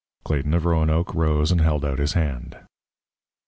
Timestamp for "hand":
2.13-2.57